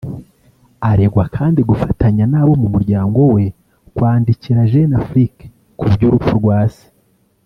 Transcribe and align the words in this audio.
Aregwa 0.89 1.25
kandi 1.35 1.59
gufatanya 1.69 2.23
n’abo 2.31 2.53
mu 2.61 2.67
muryango 2.73 3.19
we 3.33 3.43
kwandikira 3.95 4.69
JeuneAfrique 4.71 5.43
kuby’urupfu 5.79 6.31
rwa 6.39 6.59
se 6.73 6.85